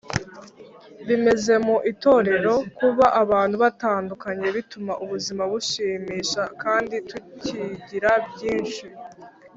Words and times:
bimeze 1.07 1.53
mu 1.65 1.75
itorero 1.91 2.53
Kuba 2.77 3.05
abantu 3.23 3.55
batandukanye 3.63 4.47
bituma 4.55 4.93
ubuzima 5.03 5.43
bushimisha 5.51 6.41
kandi 6.63 6.95
tukigira 7.09 8.11
byinshi 8.31 8.85